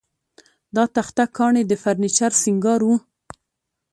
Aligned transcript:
دا 0.75 0.83
تخته 0.95 1.23
ګانې 1.35 1.63
د 1.67 1.71
فرنیچر 1.81 2.31
سینګار 2.41 2.81
و 2.87 2.89